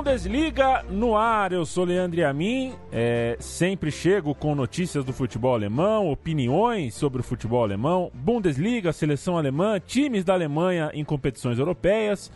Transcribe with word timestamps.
Bundesliga 0.00 0.82
no 0.88 1.14
ar, 1.14 1.52
eu 1.52 1.66
sou 1.66 1.84
Leandro 1.84 2.26
Amin, 2.26 2.74
é, 2.90 3.36
sempre 3.38 3.90
chego 3.90 4.34
com 4.34 4.54
notícias 4.54 5.04
do 5.04 5.12
futebol 5.12 5.52
alemão, 5.52 6.10
opiniões 6.10 6.94
sobre 6.94 7.20
o 7.20 7.22
futebol 7.22 7.62
alemão, 7.62 8.10
Bundesliga, 8.14 8.94
seleção 8.94 9.36
alemã, 9.36 9.78
times 9.78 10.24
da 10.24 10.32
Alemanha 10.32 10.90
em 10.94 11.04
competições 11.04 11.58
europeias. 11.58 12.32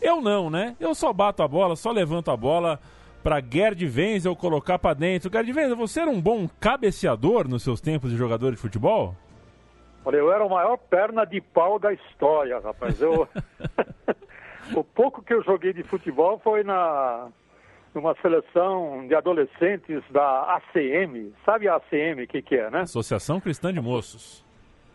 Eu 0.00 0.20
não, 0.20 0.48
né? 0.48 0.76
Eu 0.78 0.94
só 0.94 1.12
bato 1.12 1.42
a 1.42 1.48
bola, 1.48 1.74
só 1.74 1.90
levanto 1.90 2.30
a 2.30 2.36
bola 2.36 2.78
para 3.24 3.42
Gerd 3.42 3.84
Wenzel 3.84 4.36
colocar 4.36 4.78
para 4.78 4.94
dentro. 4.94 5.32
Gerd 5.32 5.52
Wenzel, 5.52 5.76
você 5.76 6.02
era 6.02 6.10
um 6.10 6.20
bom 6.20 6.48
cabeceador 6.60 7.48
nos 7.48 7.64
seus 7.64 7.80
tempos 7.80 8.12
de 8.12 8.16
jogador 8.16 8.52
de 8.52 8.56
futebol? 8.56 9.16
Olha, 10.04 10.16
eu 10.16 10.32
era 10.32 10.46
o 10.46 10.48
maior 10.48 10.76
perna 10.76 11.24
de 11.24 11.40
pau 11.40 11.76
da 11.76 11.92
história, 11.92 12.60
rapaz. 12.60 13.02
Eu... 13.02 13.26
o 14.74 14.84
pouco 14.84 15.22
que 15.22 15.32
eu 15.32 15.42
joguei 15.42 15.72
de 15.72 15.82
futebol 15.82 16.38
foi 16.38 16.62
na 16.62 17.28
numa 17.94 18.14
seleção 18.22 19.06
de 19.08 19.14
adolescentes 19.14 20.02
da 20.10 20.56
ACM. 20.56 21.32
Sabe 21.44 21.68
a 21.68 21.76
ACM 21.76 22.22
o 22.22 22.26
que, 22.26 22.40
que 22.40 22.56
é, 22.56 22.70
né? 22.70 22.82
Associação 22.82 23.40
Cristã 23.40 23.72
de 23.72 23.80
Moços. 23.80 24.44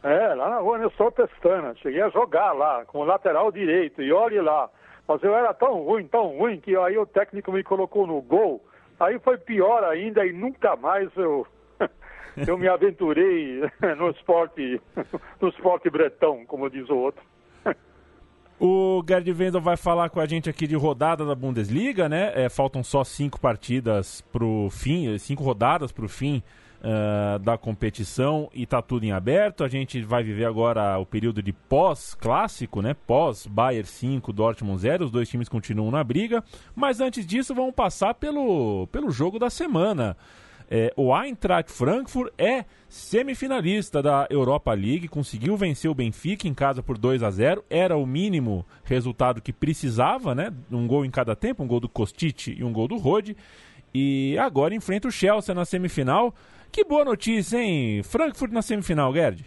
É, 0.02 0.34
lá 0.34 0.50
na 0.50 0.60
rua 0.60 0.78
Nestor 0.78 1.12
Pestana. 1.12 1.76
Cheguei 1.76 2.02
a 2.02 2.10
jogar 2.10 2.54
lá, 2.54 2.86
com 2.86 3.00
o 3.00 3.04
lateral 3.04 3.52
direito, 3.52 4.02
e 4.02 4.14
olhe 4.14 4.40
lá. 4.40 4.70
Mas 5.08 5.22
eu 5.24 5.36
era 5.36 5.54
tão 5.54 5.84
ruim, 5.84 6.08
tão 6.08 6.38
ruim, 6.38 6.60
que 6.60 6.76
aí 6.76 6.98
o 6.98 7.06
técnico 7.06 7.52
me 7.52 7.64
colocou 7.64 8.08
no 8.08 8.22
gol. 8.22 8.64
Aí 9.00 9.20
foi 9.20 9.38
pior 9.38 9.84
ainda 9.84 10.26
e 10.26 10.32
nunca 10.32 10.76
mais 10.76 11.10
eu, 11.18 11.46
eu 12.48 12.58
me 12.58 12.68
aventurei 12.68 13.62
no 13.98 14.10
esporte, 14.10 14.82
no 15.42 15.50
esporte 15.50 15.90
bretão, 15.90 16.46
como 16.46 16.70
diz 16.70 16.90
o 16.90 16.96
outro. 16.96 17.24
O 18.60 19.04
Gerd 19.08 19.30
Wendel 19.32 19.60
vai 19.60 19.76
falar 19.76 20.10
com 20.10 20.20
a 20.20 20.26
gente 20.26 20.50
aqui 20.50 20.66
de 20.66 20.76
rodada 20.76 21.26
da 21.26 21.36
Bundesliga, 21.36 22.08
né? 22.08 22.32
É, 22.36 22.48
faltam 22.48 22.84
só 22.84 23.04
cinco 23.04 23.40
partidas 23.40 24.22
para 24.32 24.46
o 24.46 24.70
fim, 24.70 25.18
cinco 25.18 25.44
rodadas 25.44 25.92
para 25.92 26.06
o 26.06 26.10
fim 26.10 26.42
uh, 26.86 27.40
da 27.40 27.58
competição 27.58 28.50
e 28.54 28.66
tá 28.66 28.82
tudo 28.82 29.04
em 29.04 29.12
aberto. 29.12 29.64
A 29.64 29.68
gente 29.68 30.02
vai 30.04 30.24
viver 30.24 30.46
agora 30.46 30.98
o 30.98 31.06
período 31.06 31.42
de 31.44 31.52
pós-clássico, 31.52 32.82
né? 32.82 32.94
Pós 32.94 33.46
Bayern 33.46 33.88
5, 33.88 34.32
Dortmund 34.32 34.82
0. 34.82 35.06
Os 35.06 35.12
dois 35.12 35.28
times 35.28 35.50
continuam 35.50 35.92
na 35.92 36.04
briga. 36.04 36.44
Mas 36.74 37.02
antes 37.02 37.26
disso, 37.26 37.54
vamos 37.54 37.74
passar 37.74 38.14
pelo, 38.14 38.88
pelo 38.88 39.12
jogo 39.12 39.38
da 39.38 39.50
semana. 39.50 40.16
É, 40.70 40.92
o 40.96 41.16
Eintracht 41.16 41.72
Frankfurt 41.72 42.34
é 42.38 42.66
semifinalista 42.90 44.02
da 44.02 44.28
Europa 44.30 44.74
League, 44.74 45.08
conseguiu 45.08 45.56
vencer 45.56 45.90
o 45.90 45.96
Benfica 45.96 46.48
em 46.48 46.54
casa 46.54 46.82
por 46.82 46.98
2 46.98 47.22
a 47.22 47.30
0 47.30 47.64
era 47.70 47.96
o 47.96 48.06
mínimo 48.06 48.66
resultado 48.84 49.42
que 49.42 49.54
precisava, 49.54 50.34
né? 50.34 50.52
Um 50.72 50.88
gol 50.88 51.06
em 51.06 51.12
cada 51.12 51.36
tempo, 51.36 51.64
um 51.64 51.68
gol 51.68 51.80
do 51.80 51.90
Kostic 51.90 52.48
e 52.48 52.64
um 52.64 52.74
gol 52.74 52.88
do 52.88 52.98
Rode. 52.98 53.38
E 53.94 54.38
agora 54.40 54.74
enfrenta 54.74 55.08
o 55.08 55.12
Chelsea 55.12 55.54
na 55.54 55.66
semifinal. 55.66 56.34
Que 56.72 56.84
boa 56.84 57.06
notícia, 57.06 57.58
hein? 57.58 58.02
Frankfurt 58.04 58.52
na 58.52 58.62
semifinal, 58.62 59.14
Gerd. 59.14 59.46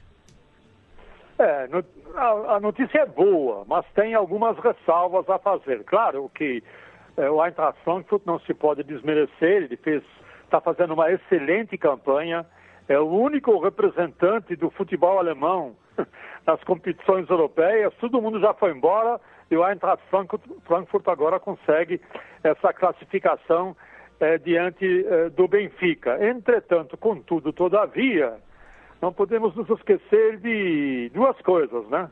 É, 1.39 1.69
a, 2.17 2.59
notícia 2.61 2.99
é 2.99 3.07
boa, 3.07 3.65
mas 3.67 3.85
tem 3.95 4.15
algumas 4.15 4.59
ressalvas 4.59 5.29
a 5.29 5.39
fazer. 5.39 5.85
Claro 5.85 6.31
que 6.35 6.63
é, 7.17 7.31
o 7.31 7.45
Eintracht 7.45 7.79
Frankfurt 7.85 8.23
não 8.25 8.41
se 8.41 8.55
pode 8.55 8.83
desmerecer, 8.83 9.65
ele 9.65 9.77
fez 9.77 10.03
está 10.49 10.61
fazendo 10.61 10.95
uma 10.95 11.13
excelente 11.13 11.77
campanha, 11.77 12.45
é 12.89 12.99
o 12.99 13.07
único 13.07 13.59
representante 13.59 14.57
do 14.57 14.71
futebol 14.71 15.19
alemão 15.19 15.77
nas 16.47 16.63
competições 16.65 17.29
europeias, 17.29 17.93
todo 18.01 18.21
mundo 18.21 18.41
já 18.41 18.55
foi 18.55 18.73
embora 18.73 19.21
e 19.51 19.57
o 19.57 19.67
Eintracht 19.67 20.03
Frankfurt, 20.67 21.09
agora 21.09 21.39
consegue 21.39 22.01
essa 22.43 22.73
classificação 22.73 23.77
é, 24.21 24.37
diante 24.39 25.07
é, 25.07 25.31
do 25.31 25.47
Benfica. 25.49 26.19
Entretanto, 26.27 26.97
contudo, 26.97 27.53
todavia, 27.53 28.37
não 29.01 29.13
podemos 29.13 29.55
nos 29.55 29.69
esquecer 29.71 30.39
de 30.39 31.11
duas 31.15 31.39
coisas, 31.43 31.89
né? 31.89 32.11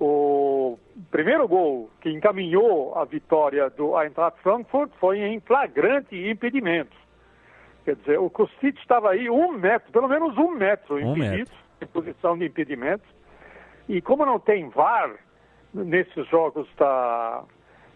O 0.00 0.78
primeiro 1.10 1.46
gol 1.46 1.88
que 2.00 2.10
encaminhou 2.10 2.96
a 2.96 3.04
vitória 3.04 3.70
do 3.70 3.98
Eintracht 4.00 4.40
Frankfurt 4.42 4.90
foi 4.98 5.18
em 5.20 5.40
flagrante 5.40 6.16
impedimento. 6.28 7.01
Quer 7.84 7.96
dizer, 7.96 8.18
o 8.18 8.30
Kostic 8.30 8.78
estava 8.78 9.10
aí 9.10 9.28
um 9.28 9.52
metro, 9.52 9.90
pelo 9.90 10.08
menos 10.08 10.36
um 10.38 10.50
metro 10.52 10.96
um 10.96 11.00
impedido, 11.00 11.50
metro. 11.50 11.54
em 11.80 11.86
posição 11.86 12.38
de 12.38 12.46
impedimento. 12.46 13.04
E 13.88 14.00
como 14.00 14.24
não 14.24 14.38
tem 14.38 14.68
VAR 14.68 15.16
nesses 15.74 16.26
jogos 16.28 16.68
da, 16.76 17.42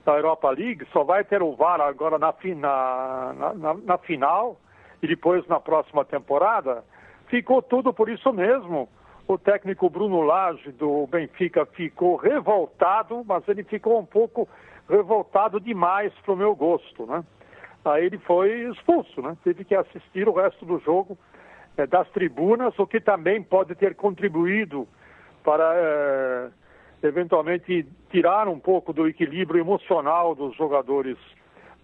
da 0.04 0.12
Europa 0.14 0.50
League, 0.50 0.86
só 0.92 1.04
vai 1.04 1.24
ter 1.24 1.42
o 1.42 1.54
VAR 1.54 1.80
agora 1.80 2.18
na, 2.18 2.34
na, 2.56 3.54
na, 3.54 3.74
na 3.74 3.98
final 3.98 4.58
e 5.02 5.06
depois 5.06 5.46
na 5.46 5.60
próxima 5.60 6.04
temporada, 6.04 6.84
ficou 7.28 7.62
tudo 7.62 7.92
por 7.92 8.08
isso 8.08 8.32
mesmo. 8.32 8.88
O 9.28 9.36
técnico 9.36 9.90
Bruno 9.90 10.20
Lage 10.22 10.70
do 10.72 11.06
Benfica 11.08 11.66
ficou 11.66 12.16
revoltado, 12.16 13.24
mas 13.24 13.46
ele 13.48 13.64
ficou 13.64 13.98
um 13.98 14.06
pouco 14.06 14.48
revoltado 14.88 15.60
demais 15.60 16.12
para 16.24 16.32
o 16.32 16.36
meu 16.36 16.54
gosto, 16.54 17.06
né? 17.06 17.24
Aí 17.90 18.06
ele 18.06 18.18
foi 18.18 18.70
expulso, 18.70 19.22
né? 19.22 19.36
Teve 19.44 19.64
que 19.64 19.74
assistir 19.74 20.28
o 20.28 20.32
resto 20.32 20.64
do 20.64 20.78
jogo 20.80 21.18
é, 21.76 21.86
das 21.86 22.08
tribunas, 22.10 22.78
o 22.78 22.86
que 22.86 23.00
também 23.00 23.42
pode 23.42 23.74
ter 23.74 23.94
contribuído 23.94 24.88
para 25.44 25.72
é, 25.74 26.48
eventualmente 27.02 27.86
tirar 28.10 28.48
um 28.48 28.58
pouco 28.58 28.92
do 28.92 29.06
equilíbrio 29.06 29.60
emocional 29.60 30.34
dos 30.34 30.56
jogadores 30.56 31.16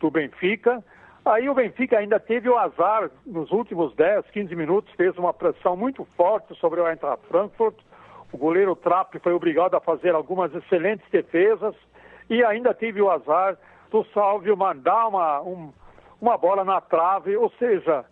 do 0.00 0.10
Benfica. 0.10 0.82
Aí 1.24 1.48
o 1.48 1.54
Benfica 1.54 1.98
ainda 1.98 2.18
teve 2.18 2.48
o 2.48 2.58
azar 2.58 3.08
nos 3.24 3.52
últimos 3.52 3.94
10, 3.94 4.26
15 4.32 4.56
minutos, 4.56 4.92
fez 4.94 5.16
uma 5.16 5.32
pressão 5.32 5.76
muito 5.76 6.04
forte 6.16 6.54
sobre 6.56 6.80
o 6.80 6.88
Eintracht 6.88 7.24
Frankfurt. 7.28 7.76
O 8.32 8.38
goleiro 8.38 8.74
Trapp 8.74 9.16
foi 9.20 9.32
obrigado 9.32 9.74
a 9.74 9.80
fazer 9.80 10.14
algumas 10.14 10.52
excelentes 10.54 11.08
defesas 11.10 11.74
e 12.28 12.42
ainda 12.42 12.74
teve 12.74 13.00
o 13.00 13.10
azar 13.10 13.56
do 13.90 14.04
Salvio 14.14 14.56
mandar 14.56 15.06
uma, 15.06 15.42
um, 15.42 15.72
uma 16.22 16.38
bola 16.38 16.64
na 16.64 16.80
trave, 16.80 17.36
ou 17.36 17.50
seja, 17.58 18.04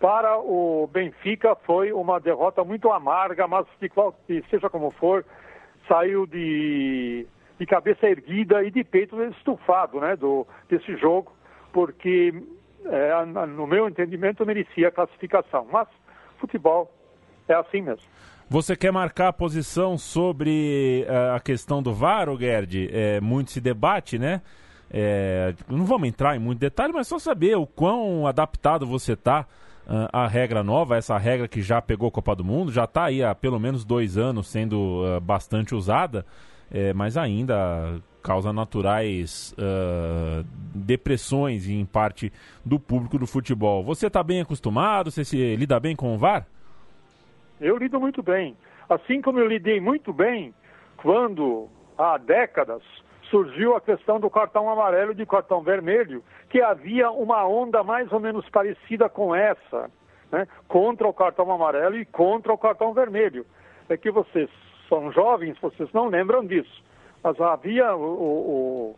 para 0.00 0.36
o 0.36 0.90
Benfica 0.92 1.54
foi 1.64 1.92
uma 1.92 2.18
derrota 2.18 2.64
muito 2.64 2.90
amarga, 2.90 3.46
mas 3.46 3.64
de 3.80 3.88
qual, 3.88 4.12
seja 4.50 4.68
como 4.68 4.90
for, 4.90 5.24
saiu 5.86 6.26
de, 6.26 7.24
de 7.60 7.64
cabeça 7.64 8.08
erguida 8.08 8.64
e 8.64 8.70
de 8.72 8.82
peito 8.82 9.22
estufado 9.22 10.00
né, 10.00 10.16
do, 10.16 10.44
desse 10.68 10.96
jogo, 10.96 11.30
porque, 11.72 12.34
é, 12.84 13.24
no 13.24 13.64
meu 13.64 13.88
entendimento, 13.88 14.44
merecia 14.44 14.88
a 14.88 14.92
classificação. 14.92 15.64
Mas 15.70 15.86
futebol 16.40 16.92
é 17.46 17.54
assim 17.54 17.80
mesmo. 17.80 18.02
Você 18.50 18.76
quer 18.76 18.90
marcar 18.90 19.28
a 19.28 19.32
posição 19.32 19.96
sobre 19.96 21.06
uh, 21.08 21.36
a 21.36 21.40
questão 21.40 21.80
do 21.80 21.94
VAR, 21.94 22.26
Gerd? 22.36 22.90
É, 22.92 23.20
muito 23.20 23.52
se 23.52 23.60
debate, 23.60 24.18
né? 24.18 24.42
É, 24.94 25.54
não 25.70 25.86
vamos 25.86 26.06
entrar 26.06 26.36
em 26.36 26.38
muito 26.38 26.58
detalhe, 26.58 26.92
mas 26.92 27.08
só 27.08 27.18
saber 27.18 27.56
o 27.56 27.66
quão 27.66 28.26
adaptado 28.26 28.86
você 28.86 29.14
está 29.14 29.46
uh, 29.86 30.08
à 30.12 30.26
regra 30.26 30.62
nova, 30.62 30.98
essa 30.98 31.16
regra 31.16 31.48
que 31.48 31.62
já 31.62 31.80
pegou 31.80 32.08
a 32.08 32.12
Copa 32.12 32.36
do 32.36 32.44
Mundo, 32.44 32.70
já 32.70 32.84
está 32.84 33.04
aí 33.04 33.24
há 33.24 33.34
pelo 33.34 33.58
menos 33.58 33.86
dois 33.86 34.18
anos 34.18 34.48
sendo 34.48 34.76
uh, 34.76 35.18
bastante 35.18 35.74
usada, 35.74 36.26
é, 36.70 36.92
mas 36.92 37.16
ainda 37.16 38.02
causa 38.22 38.52
naturais 38.52 39.54
uh, 39.58 40.46
depressões 40.74 41.68
em 41.68 41.84
parte 41.84 42.32
do 42.64 42.78
público 42.78 43.18
do 43.18 43.26
futebol. 43.26 43.82
Você 43.82 44.06
está 44.06 44.22
bem 44.22 44.42
acostumado? 44.42 45.10
Você 45.10 45.24
se 45.24 45.56
lida 45.56 45.80
bem 45.80 45.96
com 45.96 46.14
o 46.14 46.18
VAR? 46.18 46.46
Eu 47.60 47.76
lido 47.78 47.98
muito 47.98 48.22
bem. 48.22 48.56
Assim 48.88 49.20
como 49.20 49.38
eu 49.38 49.46
lidei 49.46 49.80
muito 49.80 50.12
bem 50.12 50.54
quando, 50.96 51.68
há 51.98 52.16
décadas, 52.16 52.82
surgiu 53.32 53.74
a 53.74 53.80
questão 53.80 54.20
do 54.20 54.28
cartão 54.28 54.68
amarelo 54.68 55.12
e 55.12 55.14
de 55.14 55.24
cartão 55.24 55.62
vermelho, 55.62 56.22
que 56.50 56.60
havia 56.60 57.10
uma 57.10 57.46
onda 57.46 57.82
mais 57.82 58.12
ou 58.12 58.20
menos 58.20 58.46
parecida 58.50 59.08
com 59.08 59.34
essa, 59.34 59.90
né, 60.30 60.46
contra 60.68 61.08
o 61.08 61.14
cartão 61.14 61.50
amarelo 61.50 61.96
e 61.96 62.04
contra 62.04 62.52
o 62.52 62.58
cartão 62.58 62.92
vermelho. 62.92 63.46
É 63.88 63.96
que 63.96 64.10
vocês 64.10 64.50
são 64.86 65.10
jovens, 65.10 65.58
vocês 65.60 65.90
não 65.94 66.08
lembram 66.08 66.44
disso. 66.44 66.84
Mas 67.24 67.40
havia 67.40 67.96
o, 67.96 68.96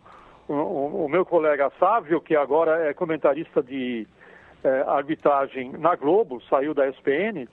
o, 0.49 0.53
o, 0.53 1.05
o 1.05 1.09
meu 1.09 1.25
colega 1.25 1.71
Sávio, 1.79 2.21
que 2.21 2.35
agora 2.35 2.89
é 2.89 2.93
comentarista 2.93 3.63
de 3.63 4.05
é, 4.65 4.85
arbitragem 4.89 5.73
na 5.79 5.95
Globo, 5.95 6.43
saiu 6.51 6.75
da 6.75 6.89
SPN, 6.89 7.47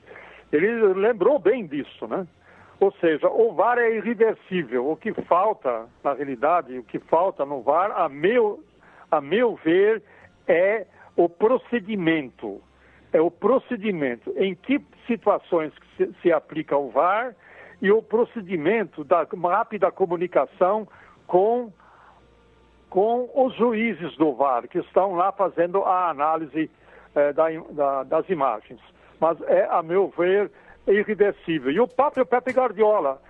ele 0.52 0.94
lembrou 0.94 1.38
bem 1.38 1.68
disso, 1.68 2.08
né? 2.08 2.26
Ou 2.82 2.92
seja, 2.94 3.30
o 3.30 3.54
VAR 3.54 3.78
é 3.78 3.96
irreversível. 3.96 4.90
O 4.90 4.98
que 4.98 5.14
falta, 5.14 5.86
na 6.04 6.14
realidade, 6.14 6.80
o 6.80 6.84
que 6.84 6.98
falta 6.98 7.46
no 7.46 7.62
VAR, 7.62 7.92
a 7.92 8.10
meu, 8.10 8.60
a 9.12 9.22
meu 9.22 9.56
ver, 9.58 10.02
é 10.48 10.88
o 11.16 11.30
procedimento. 11.30 12.60
É 13.14 13.22
o 13.22 13.30
procedimento. 13.30 14.34
Em 14.36 14.56
que 14.56 14.84
situações 15.06 15.72
se, 15.96 16.12
se 16.24 16.32
aplica 16.32 16.76
o 16.76 16.90
VAR 16.90 17.36
e 17.84 17.92
o 17.92 18.02
procedimento 18.02 19.04
da 19.04 19.28
rápida 19.44 19.92
comunicação 19.92 20.88
com 21.28 21.72
com 22.90 23.30
os 23.34 23.56
juízes 23.56 24.18
do 24.18 24.34
VAR, 24.34 24.68
que 24.68 24.80
estão 24.80 25.14
lá 25.14 25.32
fazendo 25.32 25.82
a 25.86 26.10
análise 26.10 26.70
eh, 27.16 27.32
da, 27.32 27.46
da, 27.70 28.04
das 28.04 28.28
imagens. 28.28 28.82
Mas 29.18 29.40
é, 29.44 29.66
a 29.72 29.82
meu 29.82 30.10
ver, 30.18 30.52
irreversível. 30.94 31.72
E 31.72 31.80
o 31.80 31.88
próprio 31.88 32.26
Pepe 32.26 32.52
Guardiola, 32.52 33.22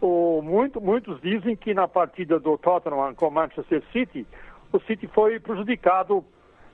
o, 0.00 0.40
muito, 0.42 0.80
muitos 0.80 1.20
dizem 1.20 1.56
que 1.56 1.72
na 1.74 1.88
partida 1.88 2.38
do 2.38 2.58
Tottenham 2.58 3.14
com 3.14 3.30
Manchester 3.30 3.82
City, 3.92 4.26
o 4.72 4.80
City 4.80 5.06
foi 5.06 5.40
prejudicado 5.40 6.24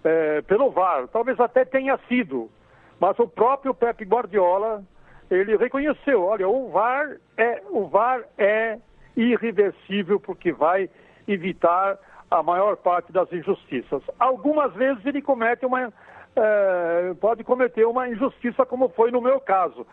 eh, 0.05 0.43
pelo 0.43 0.71
VAR. 0.71 1.07
Talvez 1.09 1.39
até 1.39 1.65
tenha 1.65 1.99
sido, 2.09 2.51
mas 2.99 3.19
o 3.19 3.29
próprio 3.29 3.75
Pepe 3.75 4.05
Guardiola 4.05 4.83
ele 5.31 5.57
reconheceu, 5.57 6.25
olha, 6.25 6.49
o 6.49 6.71
VAR 6.71 7.17
é, 7.37 7.63
o 7.71 7.87
VAR 7.87 8.23
é 8.37 8.79
irreversível 9.17 10.21
porque 10.21 10.53
vai 10.53 10.91
evitar 11.27 11.99
a 12.31 12.43
maior 12.43 12.77
parte 12.77 13.13
das 13.13 13.33
injustiças. 13.33 14.03
Algumas 14.19 14.73
vezes 14.75 15.05
ele 15.07 15.23
comete 15.23 15.65
uma, 15.65 15.93
é, 16.35 17.15
pode 17.21 17.45
cometer 17.45 17.87
uma 17.87 18.09
injustiça, 18.09 18.67
como 18.67 18.89
foi 18.91 19.11
no 19.11 19.21
meu 19.21 19.39
caso, 19.39 19.87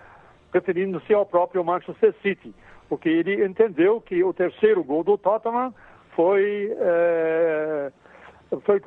referindo-se 0.53 1.13
ao 1.13 1.25
próprio 1.25 1.63
Manchester 1.63 2.13
City, 2.21 2.53
porque 2.87 3.09
ele 3.09 3.45
entendeu 3.45 4.01
que 4.01 4.23
o 4.23 4.33
terceiro 4.33 4.83
gol 4.83 5.03
do 5.03 5.17
Tottenham 5.17 5.73
foi, 6.15 6.75
é, 6.79 7.91
foi 8.65 8.81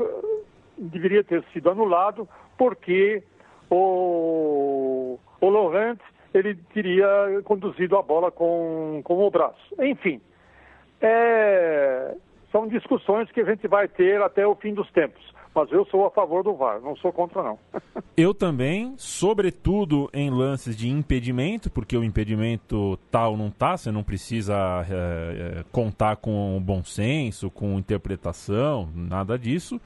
deveria 0.77 1.23
ter 1.23 1.45
sido 1.53 1.71
anulado 1.71 2.29
porque 2.59 3.23
o, 3.71 5.19
o 5.41 5.49
Laurent 5.49 5.99
ele 6.35 6.55
teria 6.73 7.07
conduzido 7.45 7.97
a 7.97 8.03
bola 8.03 8.31
com, 8.31 9.01
com 9.05 9.27
o 9.27 9.31
braço. 9.31 9.75
Enfim, 9.81 10.21
é, 11.01 12.15
são 12.51 12.69
discussões 12.69 13.31
que 13.31 13.41
a 13.41 13.45
gente 13.45 13.67
vai 13.69 13.89
ter 13.89 14.21
até 14.23 14.47
o 14.47 14.55
fim 14.55 14.75
dos 14.75 14.91
tempos. 14.93 15.32
Mas 15.55 15.71
eu 15.71 15.85
sou 15.87 16.07
a 16.07 16.11
favor 16.11 16.43
do 16.43 16.55
VAR, 16.55 16.81
não 16.81 16.97
sou 16.97 17.13
contra 17.13 17.43
não. 17.43 17.59
eu 18.17 18.33
também, 18.33 18.95
sobretudo 18.97 20.09
em 20.13 20.31
lances 20.31 20.75
de 20.75 20.89
impedimento, 20.89 21.71
porque 21.71 21.97
o 21.97 22.03
impedimento 22.03 22.99
tal 23.11 23.37
não 23.37 23.51
tá, 23.51 23.77
você 23.77 23.91
não 23.91 24.03
precisa 24.03 24.55
é, 24.89 25.59
é, 25.61 25.65
contar 25.71 26.17
com 26.17 26.61
bom 26.65 26.83
senso, 26.83 27.51
com 27.51 27.79
interpretação, 27.79 28.89
nada 28.95 29.39
disso. 29.39 29.79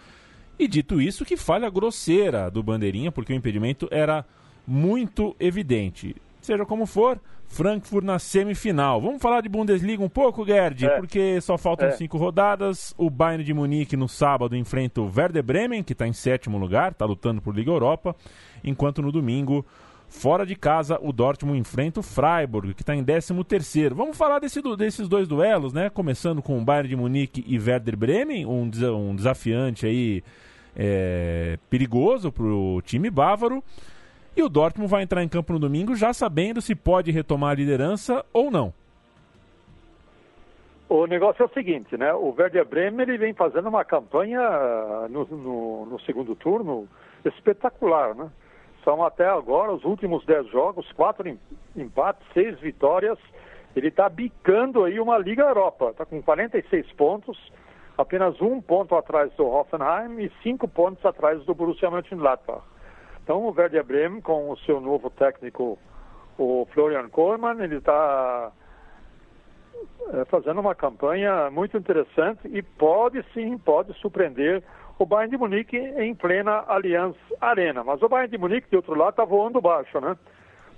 E 0.59 0.69
dito 0.69 1.01
isso, 1.01 1.25
que 1.25 1.37
falha 1.37 1.69
grosseira 1.69 2.51
do 2.51 2.63
Bandeirinha, 2.63 3.11
porque 3.11 3.33
o 3.33 3.37
impedimento 3.37 3.89
era 3.91 4.25
muito 4.67 5.35
evidente. 5.39 6.17
Seja 6.47 6.65
como 6.65 6.87
for, 6.87 7.19
Frankfurt 7.49 8.05
na 8.05 8.21
semifinal. 8.21 9.01
Vamos 9.01 9.21
falar 9.21 9.41
de 9.41 9.49
Bundesliga 9.49 10.01
um 10.01 10.09
pouco, 10.09 10.47
Gerd? 10.47 10.87
É. 10.87 10.97
Porque 10.97 11.41
só 11.41 11.59
faltam 11.59 11.89
é. 11.89 11.91
cinco 11.91 12.17
rodadas. 12.17 12.95
O 12.97 13.11
Bayern 13.11 13.43
de 13.43 13.53
Munique 13.53 13.97
no 13.97 14.09
sábado 14.09 14.55
enfrenta 14.55 15.01
o 15.01 15.11
Werder 15.13 15.43
Bremen, 15.43 15.83
que 15.83 15.93
está 15.93 16.07
em 16.07 16.13
sétimo 16.13 16.57
lugar, 16.57 16.93
está 16.93 17.05
lutando 17.05 17.43
por 17.43 17.53
Liga 17.53 17.73
Europa. 17.73 18.15
Enquanto 18.63 19.03
no 19.03 19.11
domingo, 19.11 19.67
fora 20.09 20.47
de 20.47 20.55
casa, 20.55 21.01
o 21.03 21.13
Dortmund 21.13 21.59
enfrenta 21.59 21.99
o 21.99 22.03
Freiburg, 22.05 22.75
que 22.75 22.83
está 22.85 22.95
em 22.95 23.03
décimo 23.03 23.43
terceiro. 23.43 23.97
Vamos 23.97 24.17
falar 24.17 24.39
desse, 24.39 24.63
desses 24.77 25.09
dois 25.09 25.27
duelos, 25.27 25.73
né? 25.73 25.91
Começando 25.91 26.41
com 26.41 26.57
o 26.57 26.65
Bayern 26.65 26.91
de 26.91 26.95
Munique 26.95 27.45
e 27.45 27.59
Werder 27.59 27.97
Bremen, 27.97 28.47
um, 28.47 28.71
um 28.95 29.17
desafiante 29.17 29.85
aí 29.85 30.23
é, 30.77 31.59
perigoso 31.69 32.31
para 32.31 32.45
o 32.45 32.81
time 32.83 33.11
bávaro. 33.11 33.65
E 34.37 34.43
o 34.43 34.51
Dortmund 34.51 34.91
vai 34.91 35.03
entrar 35.03 35.23
em 35.23 35.29
campo 35.29 35.55
no 35.55 35.59
domingo 35.59 35.97
já 35.97 36.13
sabendo 36.13 36.61
se 36.61 36.75
pode 36.75 37.11
retomar 37.11 37.53
a 37.53 37.55
liderança 37.55 38.23
ou 38.35 38.51
não. 38.51 38.75
O 40.89 41.07
negócio 41.07 41.43
é 41.43 41.47
o 41.47 41.53
seguinte, 41.53 41.97
né? 41.97 42.13
O 42.13 42.35
Werder 42.37 42.67
Bremen 42.67 43.09
ele 43.09 43.19
vem 43.19 43.33
fazendo 43.33 43.69
uma 43.69 43.85
campanha 43.85 44.41
no, 45.09 45.25
no, 45.25 45.87
no 45.87 46.01
segundo 46.01 46.37
turno 46.37 46.87
espetacular, 47.25 48.15
né? 48.15 48.31
São 48.85 49.03
até 49.03 49.27
agora 49.27 49.73
os 49.73 49.85
últimos 49.85 50.25
dez 50.27 50.47
jogos, 50.49 50.93
quatro 50.93 51.37
empates, 51.75 52.25
seis 52.33 52.61
vitórias. 52.61 53.19
Ele 53.75 53.89
está 53.89 54.09
bicando 54.09 54.85
aí 54.85 55.01
uma 55.01 55.19
Liga 55.19 55.43
Europa. 55.43 55.89
Está 55.91 56.05
com 56.05 56.23
46 56.23 56.93
pontos, 56.93 57.37
apenas 57.99 58.41
um 58.41 58.61
ponto 58.61 58.95
atrás 58.95 59.33
do 59.33 59.47
Hoffenheim 59.47 60.23
e 60.23 60.31
cinco 60.43 60.69
pontos 60.69 61.05
atrás 61.05 61.43
do 61.45 61.55
Borussia 61.55 61.91
Mönchengladbach. 61.91 62.63
Então 63.27 63.43
o 63.43 63.51
Werder 63.53 63.83
Bremen, 63.83 64.21
com 64.21 64.51
o 64.51 64.57
seu 64.59 64.81
novo 64.81 65.11
técnico, 65.11 65.77
o 66.39 66.65
Florian 66.73 67.09
Kohlmann, 67.09 67.61
ele 67.61 67.79
está 67.79 68.53
é, 70.13 70.25
fazendo 70.27 70.61
uma 70.61 70.77
campanha 70.77 71.51
muito 71.51 71.77
interessante 71.77 72.39
e 72.45 72.63
pode 72.63 73.25
sim, 73.35 73.59
pode 73.59 73.93
surpreender 73.95 74.63
o 74.97 75.05
Bayern 75.05 75.33
de 75.33 75.37
Munique 75.37 75.77
em 75.77 76.15
plena 76.15 76.63
Allianz 76.69 77.17
Arena. 77.41 77.83
Mas 77.83 78.01
o 78.01 78.09
Bayern 78.09 78.31
de 78.31 78.39
Munique, 78.39 78.71
de 78.71 78.77
outro 78.77 78.95
lado, 78.95 79.11
está 79.11 79.25
voando 79.25 79.61
baixo, 79.61 80.01
né? 80.01 80.17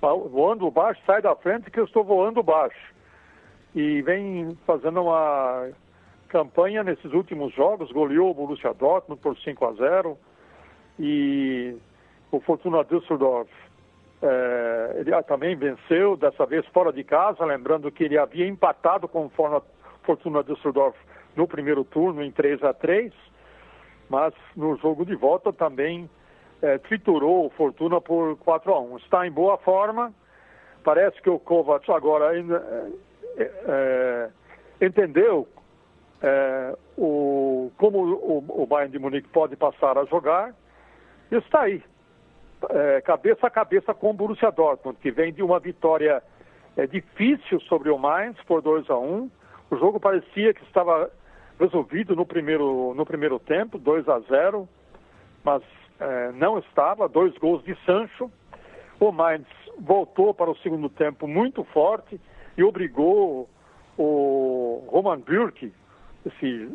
Voando 0.01 0.71
baixo, 0.71 1.03
sai 1.05 1.21
da 1.21 1.37
frente 1.37 1.71
que 1.71 1.79
eu 1.79 1.85
estou 1.85 2.03
voando 2.03 2.43
baixo. 2.43 2.95
E 3.75 4.01
vem 4.01 4.57
fazendo 4.67 5.03
uma 5.03 5.69
campanha 6.31 6.83
nesses 6.83 7.13
últimos 7.13 7.53
jogos, 7.53 7.93
goleou 7.93 8.31
o 8.31 8.35
Borussia 8.35 8.73
Dortmund 8.73 9.21
por 9.21 9.37
5 9.37 9.67
a 9.67 9.73
0 9.75 10.19
e 10.99 11.77
o 12.31 12.41
Fortuna 12.41 12.85
Düsseldorf 12.85 13.51
é, 14.21 14.97
ele 14.97 15.23
também 15.23 15.55
venceu, 15.55 16.17
dessa 16.17 16.45
vez 16.45 16.67
fora 16.67 16.93
de 16.93 17.05
casa, 17.05 17.45
lembrando 17.45 17.91
que 17.91 18.05
ele 18.05 18.19
havia 18.19 18.47
empatado 18.47 19.07
com 19.07 19.27
o 19.27 19.63
Fortuna 20.03 20.43
Düsseldorf 20.43 20.97
no 21.37 21.47
primeiro 21.47 21.85
turno 21.85 22.23
em 22.23 22.33
3 22.33 22.63
a 22.65 22.75
3 22.75 23.13
mas 24.09 24.33
no 24.57 24.77
jogo 24.77 25.05
de 25.05 25.15
volta 25.15 25.53
também 25.53 26.09
é, 26.63 26.79
triturou 26.79 27.47
o 27.47 27.51
Fortuna 27.51 28.01
por 28.01 28.37
4 28.39 28.73
a 28.73 28.81
1 28.81 28.97
Está 28.97 29.27
em 29.27 29.31
boa 29.31 29.59
forma, 29.59 30.13
parece 30.83 31.21
que 31.21 31.31
o 31.31 31.39
Kovac 31.39 31.89
agora 31.91 32.31
ainda, 32.31 32.91
é, 33.37 33.51
é, 34.81 34.87
entendeu 34.87 35.47
é, 36.23 36.75
o, 36.97 37.71
como 37.77 37.99
o, 37.99 38.63
o 38.63 38.67
Bayern 38.67 38.91
de 38.91 38.99
Munique 38.99 39.29
pode 39.29 39.55
passar 39.57 39.99
a 39.99 40.05
jogar, 40.07 40.55
está 41.31 41.63
aí 41.63 41.83
é, 42.71 43.01
cabeça 43.01 43.47
a 43.47 43.51
cabeça 43.51 43.95
com 43.95 44.11
o 44.11 44.15
Borussia 44.15 44.51
Dortmund, 44.51 44.99
que 45.01 45.11
vem 45.11 45.33
de 45.33 45.43
uma 45.43 45.59
vitória 45.59 46.23
é, 46.77 46.87
difícil 46.87 47.61
sobre 47.63 47.91
o 47.91 47.99
Mainz 47.99 48.37
por 48.45 48.63
2 48.63 48.89
a 48.91 48.97
1 48.97 49.15
um. 49.15 49.31
O 49.71 49.77
jogo 49.77 50.01
parecia 50.01 50.55
que 50.55 50.63
estava 50.65 51.11
resolvido 51.59 52.15
no 52.15 52.25
primeiro, 52.25 52.95
no 52.95 53.05
primeiro 53.05 53.39
tempo, 53.39 53.79
2 53.79 54.09
a 54.09 54.21
0 54.21 54.69
mas 55.45 55.63
é, 56.01 56.33
não 56.33 56.59
estava, 56.59 57.09
dois 57.09 57.37
gols 57.39 57.63
de 57.65 57.77
Sancho. 57.85 58.31
O 59.01 59.13
Mainz 59.13 59.47
voltou 59.79 60.35
para 60.35 60.51
o 60.51 60.57
segundo 60.59 60.89
tempo 60.89 61.27
muito 61.27 61.65
forte 61.65 62.21
e 62.57 62.63
obrigou 62.63 63.49
o 63.97 64.85
Roman 64.89 65.21
Bürki, 65.21 65.73
esse 66.27 66.69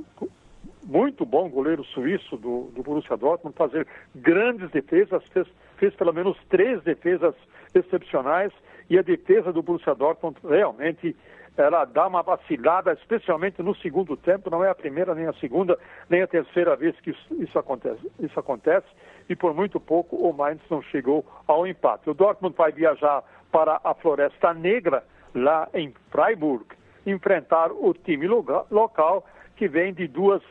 muito 0.84 1.26
bom 1.26 1.50
goleiro 1.50 1.84
suíço 1.86 2.38
do, 2.38 2.72
do 2.76 2.84
Borussia 2.84 3.16
Dortmund, 3.16 3.56
fazer 3.56 3.88
grandes 4.16 4.70
defesas, 4.72 5.24
fez, 5.28 5.48
fez 5.78 5.94
pelo 5.96 6.14
menos 6.14 6.38
três 6.50 6.82
defesas 6.84 7.36
excepcionais 7.74 8.52
e 8.90 8.98
a 8.98 9.02
defesa 9.02 9.52
do 9.52 9.62
Borussia 9.62 9.96
Dortmund 9.96 10.38
realmente 10.44 11.16
ela 11.56 11.86
dá 11.86 12.08
uma 12.08 12.24
vacilada, 12.24 12.94
especialmente 12.94 13.62
no 13.62 13.76
segundo 13.76 14.18
tempo, 14.18 14.50
não 14.50 14.64
é 14.64 14.70
a 14.70 14.76
primeira, 14.76 15.14
nem 15.14 15.28
a 15.28 15.34
segunda, 15.34 15.78
nem 16.10 16.24
a 16.24 16.28
terceira 16.28 16.76
vez 16.76 17.00
que 17.02 17.16
isso, 17.32 17.60
acontece, 17.60 18.12
isso 18.20 18.40
acontece, 18.40 18.88
e 19.30 19.36
por 19.36 19.54
muito 19.54 19.80
pouco 19.80 20.16
o 20.16 20.34
Mainz 20.34 20.62
não 20.70 20.82
chegou 20.82 21.24
ao 21.48 21.68
empate. 21.68 22.10
O 22.10 22.14
Dortmund 22.14 22.56
vai 22.58 22.72
viajar 22.72 23.24
para 23.52 23.80
a 23.84 23.94
Floresta 23.94 24.54
Negra, 24.54 25.04
lá 25.36 25.70
em 25.74 25.94
Freiburg, 26.10 26.66
enfrentar 27.06 27.72
o 27.72 27.94
time 27.94 28.28
local, 28.28 29.26
que 29.56 29.68
vem 29.68 29.94
de 29.94 30.08
duas 30.08 30.42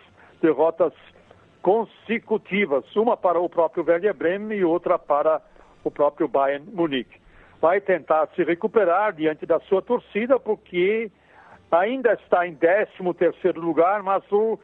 derrotas 0.41 0.93
consecutivas, 1.63 2.85
uma 2.97 3.17
para 3.17 3.41
o 3.41 3.49
próprio 3.49 3.85
Werder 3.87 4.13
Bremen 4.13 4.59
e 4.59 4.65
outra 4.65 4.99
para 4.99 5.41
o 5.85 5.91
próprio 5.91 6.29
Bayern 6.29 6.69
Munique. 6.73 7.21
Vai 7.61 7.81
tentar 7.81 8.29
se 8.35 8.43
recuperar 8.43 9.13
diante 9.13 9.47
da 9.47 9.61
sua 9.61 9.81
torcida, 9.81 10.39
porque 10.39 11.11
ainda 11.71 12.13
está 12.15 12.47
em 12.47 12.55
13 12.57 12.91
terceiro 13.17 13.61
lugar, 13.61 14.03
mas 14.03 14.23
o 14.31 14.59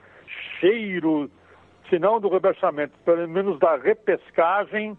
cheiro, 0.61 1.31
se 1.89 1.99
não 1.99 2.21
do 2.21 2.29
rebaixamento, 2.29 2.99
pelo 3.05 3.27
menos 3.29 3.59
da 3.61 3.77
repescagem, 3.77 4.99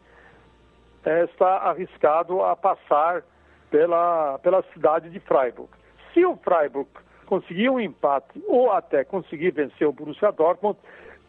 é, 1.06 1.26
está 1.26 1.58
arriscado 1.58 2.42
a 2.44 2.56
passar 2.56 3.24
pela, 3.70 4.40
pela 4.40 4.64
cidade 4.74 5.10
de 5.10 5.20
Freiburg. 5.20 5.70
Se 6.14 6.26
o 6.26 6.36
Freiburg 6.38 6.90
conseguir 7.26 7.70
um 7.70 7.80
empate 7.80 8.42
ou 8.48 8.72
até 8.72 9.04
conseguir 9.04 9.52
vencer 9.52 9.88
o 9.88 9.94
Borussia 9.94 10.32
Dortmund, 10.32 10.80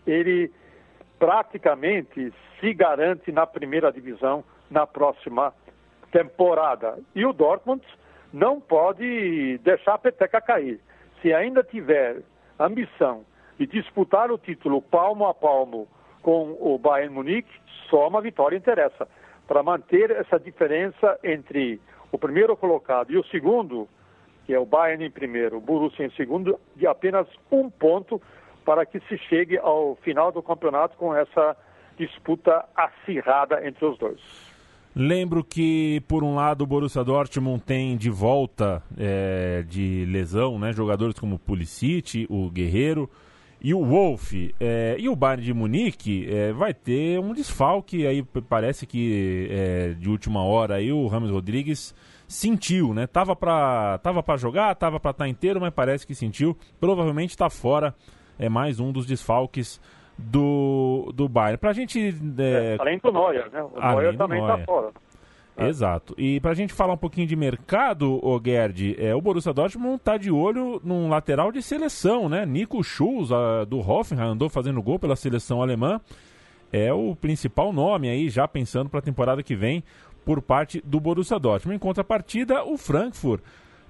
ele 0.07 0.51
praticamente 1.19 2.33
se 2.59 2.75
garante 2.75 3.31
na 3.31 3.47
primeira 3.47 3.93
divisão 3.93 4.45
na 4.71 4.87
próxima 4.87 5.53
temporada. 6.11 6.99
E 7.15 7.25
o 7.25 7.33
Dortmund 7.33 7.85
não 8.33 8.61
pode 8.61 9.59
deixar 9.59 9.95
a 9.95 9.99
peteca 9.99 10.41
cair. 10.41 10.81
Se 11.21 11.33
ainda 11.35 11.63
tiver 11.63 12.23
ambição 12.59 13.25
e 13.59 13.67
disputar 13.67 14.31
o 14.31 14.39
título 14.39 14.81
palmo 14.81 15.27
a 15.27 15.35
palmo 15.35 15.87
com 16.23 16.57
o 16.61 16.79
Bayern 16.79 17.15
Munique, 17.15 17.51
só 17.89 18.09
uma 18.09 18.21
vitória 18.21 18.57
interessa. 18.57 19.09
Para 19.47 19.63
manter 19.63 20.11
essa 20.11 20.39
diferença 20.39 21.19
entre 21.25 21.81
o 22.13 22.19
primeiro 22.19 22.57
colocado 22.57 23.11
e 23.13 23.19
o 23.19 23.25
segundo, 23.25 23.89
que 24.47 24.55
é 24.55 24.59
o 24.59 24.67
Bayern 24.67 25.05
em 25.05 25.11
primeiro, 25.11 25.59
o 25.59 25.61
Borussia 25.61 26.07
em 26.07 26.11
segundo, 26.13 26.59
de 26.77 26.87
apenas 26.87 27.27
um 27.51 27.69
ponto 27.69 28.21
para 28.65 28.87
que 28.87 29.01
se 29.09 29.19
chegue 29.19 29.59
ao 29.59 29.97
final 30.03 30.31
do 30.33 30.43
campeonato 30.43 30.97
com 30.97 31.15
essa 31.15 31.57
disputa 31.99 32.65
acirrada 32.75 33.67
entre 33.67 33.85
os 33.85 33.99
dois. 33.99 34.21
Lembro 34.95 35.45
que, 35.45 36.03
por 36.09 36.25
um 36.25 36.35
lado, 36.35 36.63
o 36.63 36.67
Borussia 36.67 37.05
Dortmund 37.05 37.63
tem 37.63 37.97
de 37.97 38.11
volta 38.11 38.83
é, 38.99 39.63
de 39.69 40.05
lesão 40.07 40.59
né, 40.59 40.73
jogadores 40.73 41.19
como 41.19 41.37
o 41.37 41.39
Pulisic, 41.39 42.27
o 42.29 42.51
Guerreiro 42.51 43.09
e 43.61 43.73
o 43.73 43.85
Wolf. 43.85 44.33
É, 44.59 44.97
e 44.99 45.09
o 45.09 45.15
Bayern 45.15 45.45
de 45.45 45.55
Munique 45.55 46.27
é, 46.29 46.53
vai 46.53 46.75
ter 46.75 47.21
um 47.21 47.33
desfalque, 47.33 48.05
aí 48.05 48.23
parece 48.49 48.85
que 48.85 49.49
é, 49.51 49.95
de 49.95 50.09
última 50.09 50.43
hora 50.43 50.77
aí 50.77 50.91
o 50.91 51.07
Ramos 51.07 51.31
Rodrigues 51.31 51.95
sentiu, 52.27 52.95
né? 52.95 53.07
Tava 53.07 53.37
para 53.37 53.99
tava 53.99 54.25
jogar, 54.37 54.75
tava 54.75 54.99
para 54.99 55.11
estar 55.11 55.25
tá 55.25 55.29
inteiro, 55.29 55.61
mas 55.61 55.73
parece 55.73 56.07
que 56.07 56.15
sentiu. 56.15 56.57
Provavelmente 56.81 57.31
está 57.31 57.51
fora. 57.51 57.95
É 58.41 58.49
mais 58.49 58.81
um 58.81 58.91
dos 58.91 59.05
desfalques 59.05 59.79
do, 60.17 61.13
do 61.15 61.29
Bayern. 61.29 61.59
Pra 61.59 61.75
gente. 61.75 62.15
É... 62.39 62.75
É, 62.75 62.77
além 62.81 62.99
do 62.99 63.13
Neuer, 63.13 63.51
né? 63.53 63.63
O 63.63 63.79
Neuer 63.79 64.17
também 64.17 64.41
está 64.41 64.57
fora. 64.65 64.91
É. 65.59 65.69
Exato. 65.69 66.15
E 66.17 66.41
pra 66.41 66.55
gente 66.55 66.73
falar 66.73 66.95
um 66.95 66.97
pouquinho 66.97 67.27
de 67.27 67.37
mercado, 67.37 68.19
o 68.25 68.41
Gerd, 68.43 68.97
é, 68.99 69.15
o 69.15 69.21
Borussia 69.21 69.53
Dortmund 69.53 70.01
tá 70.03 70.17
de 70.17 70.31
olho 70.31 70.81
num 70.83 71.11
lateral 71.11 71.53
de 71.53 71.61
seleção, 71.61 72.31
né? 72.31 72.47
Nico 72.47 72.83
Schulz, 72.83 73.31
a, 73.31 73.65
do 73.65 73.79
Hoffenheim, 73.79 74.31
andou 74.31 74.49
fazendo 74.49 74.81
gol 74.81 74.99
pela 74.99 75.17
seleção 75.17 75.61
alemã. 75.61 76.01
É 76.73 76.91
o 76.95 77.15
principal 77.15 77.75
nome 77.75 78.09
aí, 78.09 78.31
já 78.31 78.49
pensando 78.49 78.89
para 78.89 79.01
a 79.01 79.03
temporada 79.03 79.43
que 79.43 79.55
vem, 79.55 79.85
por 80.25 80.41
parte 80.41 80.81
do 80.83 80.99
Borussia 80.99 81.39
Dortmund. 81.39 81.77
Em 81.77 81.79
contrapartida, 81.79 82.65
o 82.65 82.79
Frankfurt 82.79 83.43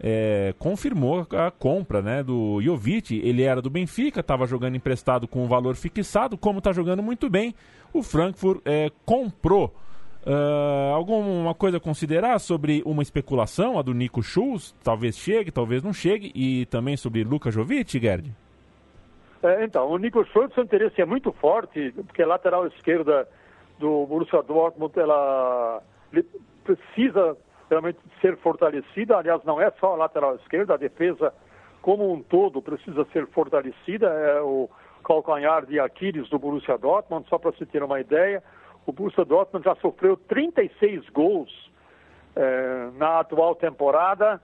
é, 0.02 0.54
confirmou 0.58 1.26
a 1.30 1.50
compra 1.50 2.00
né, 2.00 2.22
do 2.22 2.60
Jovic. 2.62 3.20
Ele 3.22 3.42
era 3.42 3.60
do 3.60 3.68
Benfica, 3.68 4.20
estava 4.20 4.46
jogando 4.46 4.76
emprestado 4.76 5.28
com 5.28 5.44
um 5.44 5.48
valor 5.48 5.76
fixado. 5.76 6.38
Como 6.38 6.58
está 6.58 6.72
jogando 6.72 7.02
muito 7.02 7.28
bem, 7.28 7.54
o 7.92 8.02
Frankfurt 8.02 8.62
é, 8.64 8.90
comprou. 9.04 9.74
Uh, 10.26 10.92
alguma 10.94 11.54
coisa 11.54 11.78
a 11.78 11.80
considerar 11.80 12.38
sobre 12.40 12.82
uma 12.84 13.02
especulação, 13.02 13.78
a 13.78 13.82
do 13.82 13.94
Nico 13.94 14.22
Schulz? 14.22 14.76
Talvez 14.84 15.16
chegue, 15.16 15.50
talvez 15.50 15.82
não 15.82 15.94
chegue. 15.94 16.30
E 16.34 16.66
também 16.66 16.96
sobre 16.96 17.24
Luka 17.24 17.50
Jovic, 17.50 17.98
Gerd? 17.98 18.30
É, 19.42 19.64
então, 19.64 19.90
o 19.90 19.96
Nico 19.96 20.22
Schulz, 20.26 20.52
seu 20.52 20.64
interesse 20.64 21.00
é 21.00 21.06
muito 21.06 21.32
forte, 21.32 21.92
porque 21.92 22.22
a 22.22 22.26
lateral 22.26 22.66
esquerda 22.66 23.26
do 23.78 24.06
Borussia 24.06 24.42
Dortmund, 24.42 24.98
ela 24.98 25.82
precisa 26.64 27.34
realmente 27.70 27.98
ser 28.20 28.36
fortalecida. 28.38 29.16
Aliás, 29.16 29.42
não 29.44 29.60
é 29.60 29.70
só 29.78 29.94
a 29.94 29.96
lateral 29.96 30.34
esquerda, 30.34 30.74
a 30.74 30.76
defesa 30.76 31.32
como 31.80 32.12
um 32.12 32.22
todo 32.22 32.60
precisa 32.60 33.06
ser 33.12 33.26
fortalecida. 33.28 34.08
É 34.08 34.40
o 34.42 34.68
calcanhar 35.04 35.64
de 35.64 35.78
Aquiles 35.78 36.28
do 36.28 36.38
Borussia 36.38 36.76
Dortmund, 36.76 37.26
só 37.28 37.38
para 37.38 37.52
se 37.52 37.64
ter 37.64 37.82
uma 37.82 38.00
ideia. 38.00 38.42
O 38.86 38.92
Borussia 38.92 39.24
Dortmund 39.24 39.64
já 39.64 39.74
sofreu 39.76 40.16
36 40.16 41.08
gols 41.10 41.70
é, 42.36 42.88
na 42.96 43.20
atual 43.20 43.54
temporada. 43.54 44.40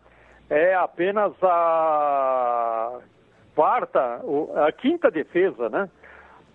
É 0.49 0.75
apenas 0.75 1.33
a 1.43 3.01
quarta, 3.55 4.23
a 4.67 4.71
quinta 4.71 5.11
defesa, 5.11 5.69
né? 5.69 5.91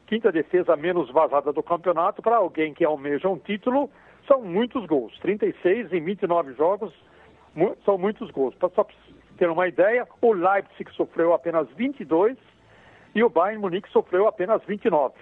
Quinta 0.08 0.32
defesa 0.32 0.76
menos 0.76 1.10
vazada 1.12 1.52
do 1.52 1.62
campeonato 1.62 2.22
para 2.22 2.38
alguém 2.38 2.74
que 2.74 2.86
almeja 2.86 3.28
um 3.28 3.38
título 3.38 3.90
são 4.28 4.42
muitos 4.42 4.86
gols. 4.86 5.18
36 5.20 5.92
em 5.94 6.04
29 6.04 6.54
jogos 6.54 6.94
são 7.86 7.98
muitos 7.98 8.30
gols. 8.32 8.56
Para 8.56 8.70
só 8.70 8.86
ter 9.38 9.50
uma 9.50 9.68
ideia, 9.68 10.08
o 10.22 10.34
Leipzig 10.34 10.92
sofreu 10.94 11.34
apenas 11.34 11.68
22 11.76 12.38
e 13.14 13.24
o 13.24 13.30
Bayern 13.30 13.62
Munique 13.62 13.90
sofreu 13.90 14.28
apenas 14.28 14.62
29. 14.66 15.14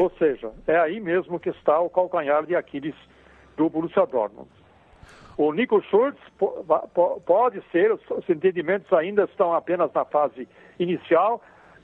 Ou 0.00 0.10
seja, 0.18 0.52
é 0.66 0.76
aí 0.76 0.98
mesmo 1.00 1.38
que 1.38 1.50
está 1.50 1.78
o 1.80 1.88
calcanhar 1.88 2.44
de 2.44 2.56
Aquiles 2.56 2.96
do 3.56 3.68
Borussia 3.68 4.06
Dortmund. 4.06 4.48
O 5.36 5.52
Nico 5.52 5.80
Schultz 5.82 6.20
pode 7.24 7.60
ser, 7.72 7.92
os 7.92 8.28
entendimentos 8.28 8.92
ainda 8.92 9.24
estão 9.24 9.52
apenas 9.52 9.92
na 9.92 10.04
fase 10.04 10.48
inicial, 10.78 11.42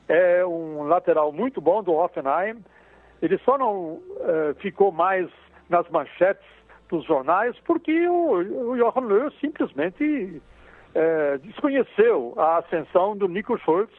é 0.09 0.45
um 0.45 0.85
lateral 0.85 1.33
muito 1.33 1.61
bom 1.61 1.83
do 1.83 1.92
Hoffenheim. 1.92 2.64
Ele 3.23 3.38
só 3.38 3.59
não 3.59 3.95
uh, 3.95 4.54
ficou 4.59 4.90
mais 4.90 5.28
nas 5.71 5.89
manchetes 5.89 6.45
dos 6.89 7.05
jornais, 7.07 7.57
porque 7.65 8.07
o, 8.09 8.71
o 8.73 8.77
Johan 8.77 9.07
Löw 9.07 9.31
simplesmente 9.41 10.43
é, 10.95 11.39
desconheceu 11.39 12.35
a 12.37 12.59
ascensão 12.59 13.17
do 13.17 13.29
Nico 13.29 13.57
Schultz 13.59 13.95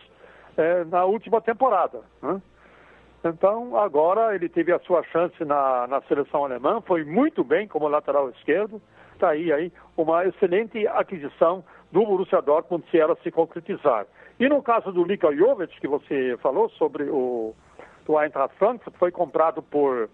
é, 0.58 0.84
na 0.86 1.06
última 1.06 1.42
temporada. 1.42 2.02
Né? 2.22 2.42
Então, 3.24 3.78
agora 3.78 4.36
ele 4.36 4.50
teve 4.50 4.74
a 4.74 4.80
sua 4.80 5.04
chance 5.04 5.44
na, 5.46 5.88
na 5.88 6.02
seleção 6.02 6.44
alemã, 6.44 6.82
foi 6.82 7.04
muito 7.06 7.44
bem 7.44 7.68
como 7.68 7.88
lateral 7.88 8.30
esquerdo. 8.32 8.82
Está 9.14 9.30
aí, 9.30 9.54
aí 9.54 9.72
uma 9.96 10.26
excelente 10.26 10.86
aquisição 10.88 11.64
do 11.92 12.04
Borussia 12.04 12.42
Dortmund 12.42 12.84
se 12.90 12.98
ela 12.98 13.16
se 13.22 13.32
concretizar. 13.32 14.06
E 14.40 14.50
no 14.50 14.62
caso 14.62 14.92
do 14.92 15.04
Lika 15.04 15.34
Jovic, 15.36 15.80
que 15.80 15.88
você 15.88 16.36
falou 16.42 16.68
sobre 16.72 17.04
o 17.04 17.54
do 18.06 18.20
Eintracht 18.20 18.58
Frankfurt, 18.58 18.96
foi 18.98 19.12
comprado 19.12 19.62
por 19.62 20.10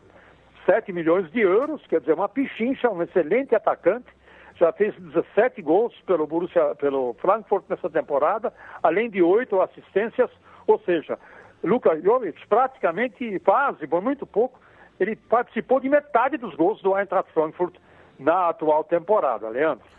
7 0.67 0.91
milhões 0.91 1.31
de 1.31 1.39
euros, 1.39 1.81
quer 1.87 2.01
dizer, 2.01 2.13
uma 2.13 2.27
pichincha, 2.27 2.89
um 2.89 3.01
excelente 3.01 3.55
atacante, 3.55 4.07
já 4.55 4.71
fez 4.73 4.93
17 4.95 5.61
gols 5.61 5.93
pelo, 6.05 6.27
Borussia, 6.27 6.75
pelo 6.75 7.13
Frankfurt 7.21 7.63
nessa 7.69 7.89
temporada, 7.89 8.53
além 8.83 9.09
de 9.09 9.21
oito 9.21 9.61
assistências, 9.61 10.29
ou 10.67 10.77
seja, 10.79 11.17
Luka 11.63 11.99
Jovic 12.01 12.45
praticamente 12.47 13.39
quase, 13.39 13.87
por 13.87 14.01
muito 14.01 14.25
pouco, 14.25 14.59
ele 14.99 15.15
participou 15.15 15.79
de 15.79 15.87
metade 15.87 16.37
dos 16.37 16.53
gols 16.55 16.81
do 16.81 16.97
Eintracht 16.97 17.31
Frankfurt 17.31 17.75
na 18.19 18.49
atual 18.49 18.83
temporada, 18.83 19.47
Leandro. 19.47 19.96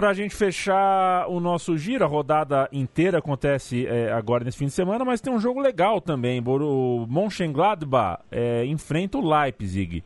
Para 0.00 0.08
a 0.08 0.14
gente 0.14 0.34
fechar 0.34 1.28
o 1.28 1.40
nosso 1.40 1.76
giro, 1.76 2.02
a 2.02 2.08
rodada 2.08 2.66
inteira 2.72 3.18
acontece 3.18 3.86
é, 3.86 4.10
agora 4.10 4.42
nesse 4.42 4.56
fim 4.56 4.64
de 4.64 4.70
semana, 4.70 5.04
mas 5.04 5.20
tem 5.20 5.30
um 5.30 5.38
jogo 5.38 5.60
legal 5.60 6.00
também. 6.00 6.42
O 6.42 7.06
Mönchengladbach 7.06 8.22
é, 8.30 8.64
enfrenta 8.64 9.18
o 9.18 9.20
Leipzig. 9.20 10.02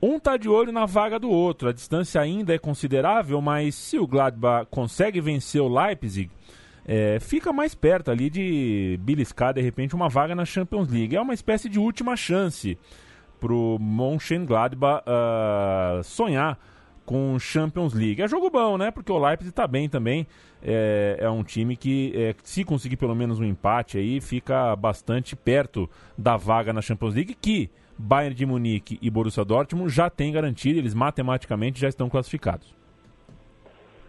Um 0.00 0.18
está 0.18 0.36
de 0.36 0.48
olho 0.48 0.70
na 0.70 0.86
vaga 0.86 1.18
do 1.18 1.28
outro. 1.28 1.68
A 1.68 1.72
distância 1.72 2.20
ainda 2.20 2.54
é 2.54 2.58
considerável, 2.58 3.40
mas 3.40 3.74
se 3.74 3.98
o 3.98 4.06
Gladbach 4.06 4.68
consegue 4.70 5.20
vencer 5.20 5.60
o 5.60 5.66
Leipzig, 5.66 6.30
é, 6.86 7.18
fica 7.18 7.52
mais 7.52 7.74
perto 7.74 8.12
ali 8.12 8.30
de 8.30 8.96
beliscar 9.02 9.52
de 9.52 9.60
repente 9.60 9.92
uma 9.96 10.08
vaga 10.08 10.36
na 10.36 10.44
Champions 10.44 10.88
League. 10.88 11.16
É 11.16 11.20
uma 11.20 11.34
espécie 11.34 11.68
de 11.68 11.80
última 11.80 12.14
chance 12.14 12.78
para 13.40 13.52
Mönchengladbach 13.80 15.02
uh, 15.02 16.04
sonhar 16.04 16.56
com 17.06 17.38
Champions 17.38 17.94
League. 17.94 18.20
É 18.20 18.28
jogo 18.28 18.50
bom, 18.50 18.76
né? 18.76 18.90
Porque 18.90 19.10
o 19.10 19.18
Leipzig 19.18 19.50
está 19.50 19.66
bem 19.66 19.88
também. 19.88 20.26
É, 20.62 21.18
é, 21.20 21.30
um 21.30 21.44
time 21.44 21.76
que, 21.76 22.12
é, 22.14 22.34
se 22.42 22.64
conseguir 22.64 22.96
pelo 22.96 23.14
menos 23.14 23.38
um 23.38 23.44
empate 23.44 23.96
aí, 23.96 24.20
fica 24.20 24.74
bastante 24.74 25.36
perto 25.36 25.88
da 26.18 26.36
vaga 26.36 26.72
na 26.72 26.82
Champions 26.82 27.14
League, 27.14 27.34
que 27.34 27.70
Bayern 27.96 28.34
de 28.34 28.44
Munique 28.44 28.98
e 29.00 29.08
Borussia 29.08 29.44
Dortmund 29.44 29.88
já 29.88 30.10
têm 30.10 30.32
garantido, 30.32 30.78
eles 30.78 30.92
matematicamente 30.92 31.80
já 31.80 31.88
estão 31.88 32.10
classificados. 32.10 32.74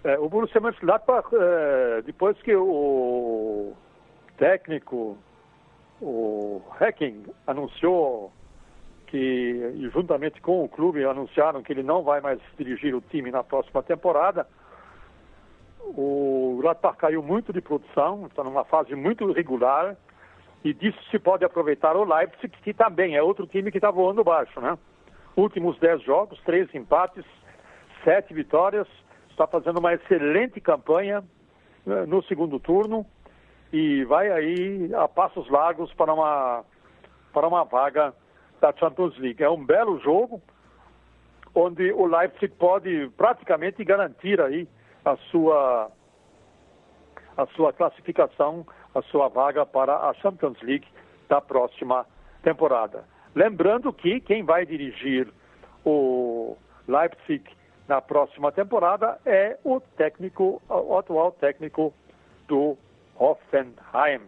É, 0.03 0.17
o 0.17 0.27
Borussia 0.27 0.59
Mönchengladbach, 0.59 1.27
é, 1.33 2.01
depois 2.01 2.41
que 2.41 2.55
o 2.55 3.73
técnico, 4.37 5.17
o 6.01 6.61
Hacking, 6.79 7.23
anunciou 7.45 8.31
que, 9.07 9.89
juntamente 9.93 10.39
com 10.41 10.63
o 10.63 10.69
clube, 10.69 11.03
anunciaram 11.03 11.63
que 11.63 11.73
ele 11.73 11.83
não 11.83 12.03
vai 12.03 12.21
mais 12.21 12.39
dirigir 12.57 12.93
o 12.93 13.01
time 13.01 13.31
na 13.31 13.43
próxima 13.43 13.81
temporada. 13.81 14.47
O 15.79 16.57
Gladbach 16.61 16.97
caiu 16.97 17.23
muito 17.23 17.53
de 17.53 17.61
produção, 17.61 18.27
está 18.27 18.43
numa 18.43 18.65
fase 18.65 18.93
muito 18.95 19.29
irregular, 19.29 19.95
e 20.63 20.73
disso 20.73 20.99
se 21.09 21.17
pode 21.17 21.45
aproveitar 21.45 21.95
o 21.95 22.03
Leipzig, 22.03 22.49
que 22.61 22.73
também 22.73 23.15
é 23.15 23.23
outro 23.23 23.47
time 23.47 23.71
que 23.71 23.77
está 23.77 23.89
voando 23.89 24.23
baixo, 24.23 24.59
né? 24.59 24.77
Últimos 25.35 25.79
dez 25.79 26.01
jogos, 26.03 26.39
três 26.41 26.73
empates, 26.75 27.23
sete 28.03 28.33
vitórias, 28.33 28.87
está 29.29 29.47
fazendo 29.47 29.79
uma 29.79 29.93
excelente 29.93 30.59
campanha 30.59 31.23
né, 31.85 32.05
no 32.05 32.21
segundo 32.23 32.59
turno 32.59 33.05
e 33.71 34.03
vai 34.05 34.31
aí 34.31 34.89
a 34.95 35.07
passos 35.07 35.49
largos 35.49 35.93
para 35.93 36.13
uma, 36.13 36.65
para 37.31 37.47
uma 37.47 37.63
vaga 37.63 38.13
da 38.59 38.73
Champions 38.73 39.17
League. 39.17 39.43
É 39.43 39.49
um 39.49 39.63
belo 39.63 39.99
jogo, 39.99 40.41
onde 41.53 41.91
o 41.91 42.05
Leipzig 42.05 42.53
pode 42.55 43.09
praticamente 43.17 43.83
garantir 43.83 44.41
aí 44.41 44.67
a 45.05 45.15
sua, 45.31 45.91
a 47.37 47.45
sua 47.47 47.73
classificação 47.73 48.65
a 48.97 49.01
sua 49.03 49.27
vaga 49.27 49.65
para 49.65 49.95
a 49.95 50.13
Champions 50.15 50.59
League 50.61 50.87
da 51.29 51.39
próxima 51.39 52.05
temporada. 52.41 53.03
Lembrando 53.35 53.93
que 53.93 54.19
quem 54.19 54.43
vai 54.43 54.65
dirigir 54.65 55.31
o 55.85 56.57
Leipzig 56.87 57.43
na 57.87 58.01
próxima 58.01 58.51
temporada 58.51 59.19
é 59.25 59.57
o 59.63 59.79
técnico, 59.79 60.61
o 60.67 60.97
atual 60.97 61.31
técnico 61.33 61.93
do 62.47 62.77
Hoffenheim. 63.15 64.21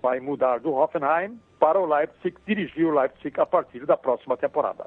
Vai 0.00 0.20
mudar 0.20 0.60
do 0.60 0.72
Hoffenheim 0.72 1.38
para 1.58 1.80
o 1.80 1.86
Leipzig, 1.86 2.36
dirigir 2.46 2.86
o 2.86 2.98
Leipzig 2.98 3.40
a 3.40 3.46
partir 3.46 3.84
da 3.84 3.96
próxima 3.96 4.36
temporada. 4.36 4.86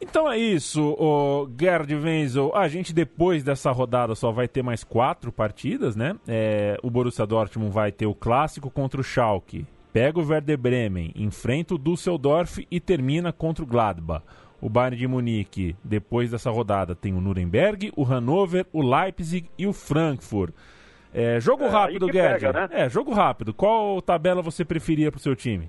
Então 0.00 0.30
é 0.30 0.38
isso, 0.38 0.94
o 0.96 1.48
Gerd 1.58 1.92
Wenzel. 1.92 2.54
A 2.54 2.68
gente 2.68 2.94
depois 2.94 3.42
dessa 3.42 3.72
rodada 3.72 4.14
só 4.14 4.30
vai 4.30 4.46
ter 4.46 4.62
mais 4.62 4.84
quatro 4.84 5.32
partidas, 5.32 5.96
né? 5.96 6.14
É, 6.26 6.76
o 6.84 6.90
Borussia 6.90 7.26
Dortmund 7.26 7.72
vai 7.72 7.90
ter 7.90 8.06
o 8.06 8.14
clássico 8.14 8.70
contra 8.70 9.00
o 9.00 9.04
Schalke, 9.04 9.66
pega 9.92 10.20
o 10.20 10.26
Werder 10.26 10.56
Bremen, 10.56 11.12
enfrenta 11.16 11.74
o 11.74 11.78
Düsseldorf 11.78 12.64
e 12.70 12.78
termina 12.78 13.32
contra 13.32 13.64
o 13.64 13.66
Gladbach. 13.66 14.22
O 14.60 14.68
Bayern 14.68 14.96
de 14.96 15.06
Munique, 15.06 15.76
depois 15.82 16.30
dessa 16.30 16.50
rodada, 16.50 16.94
tem 16.94 17.12
o 17.14 17.20
Nuremberg, 17.20 17.92
o 17.96 18.04
Hannover, 18.04 18.66
o 18.72 18.82
Leipzig 18.82 19.48
e 19.58 19.66
o 19.66 19.72
Frankfurt. 19.72 20.52
É, 21.20 21.40
jogo 21.40 21.64
é, 21.64 21.68
rápido, 21.68 22.12
Gerd. 22.12 22.44
Né? 22.44 22.68
É, 22.70 22.88
jogo 22.88 23.12
rápido. 23.12 23.52
Qual 23.52 24.00
tabela 24.00 24.40
você 24.40 24.64
preferia 24.64 25.10
para 25.10 25.18
o 25.18 25.20
seu 25.20 25.34
time? 25.34 25.68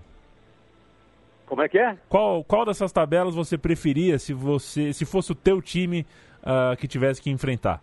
Como 1.47 1.63
é 1.63 1.67
que 1.67 1.79
é? 1.79 1.97
Qual, 2.07 2.43
qual 2.43 2.63
dessas 2.63 2.91
tabelas 2.91 3.33
você 3.33 3.57
preferia 3.57 4.19
se 4.19 4.31
você 4.31 4.93
se 4.93 5.05
fosse 5.05 5.31
o 5.31 5.35
teu 5.35 5.59
time 5.59 6.05
uh, 6.43 6.77
que 6.77 6.87
tivesse 6.87 7.19
que 7.19 7.31
enfrentar? 7.31 7.81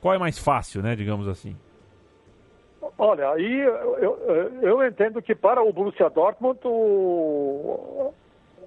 Qual 0.00 0.12
é 0.12 0.18
mais 0.18 0.36
fácil, 0.36 0.82
né, 0.82 0.96
digamos 0.96 1.28
assim? 1.28 1.56
Olha, 2.98 3.30
aí 3.30 3.60
eu, 3.60 3.98
eu, 3.98 4.62
eu 4.62 4.86
entendo 4.86 5.22
que 5.22 5.36
para 5.36 5.62
o 5.62 5.72
Borussia 5.72 6.10
Dortmund 6.10 6.58
o, 6.64 8.12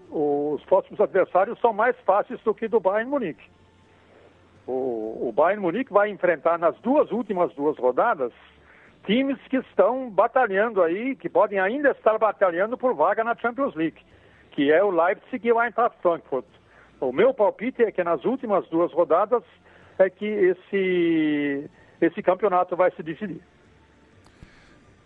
os 0.10 0.64
próximos 0.64 1.02
adversários 1.02 1.60
são 1.60 1.74
mais 1.74 1.98
fáceis 2.06 2.40
do 2.40 2.54
que 2.54 2.70
do 2.70 2.80
Bayern 2.80 3.12
Munique. 3.12 3.44
O, 4.66 4.72
o 5.14 5.32
Bayern 5.32 5.62
Munique 5.62 5.94
vai 5.94 6.10
enfrentar 6.10 6.58
nas 6.58 6.76
duas 6.80 7.12
últimas 7.12 7.54
duas 7.54 7.78
rodadas 7.78 8.34
times 9.06 9.38
que 9.50 9.58
estão 9.58 10.10
batalhando 10.10 10.82
aí, 10.82 11.16
que 11.16 11.30
podem 11.30 11.60
ainda 11.60 11.92
estar 11.92 12.18
batalhando 12.18 12.78
por 12.78 12.96
vaga 12.96 13.24
na 13.24 13.36
Champions 13.36 13.76
League, 13.76 14.02
que 14.52 14.72
é 14.72 14.84
o 14.84 14.90
Leipzig 14.90 15.46
e 15.48 15.52
o 15.52 15.62
Eintracht 15.62 15.98
Frankfurt. 16.02 16.46
O 17.00 17.12
meu 17.12 17.34
palpite 17.34 17.84
é 17.84 17.92
que 17.92 18.04
nas 18.04 18.24
últimas 18.24 18.68
duas 18.70 18.92
rodadas 18.94 19.44
é 20.00 20.10
que 20.10 20.26
esse, 20.26 21.70
esse 22.02 22.24
campeonato 22.24 22.76
vai 22.76 22.92
se 22.92 23.04
decidir. 23.04 23.42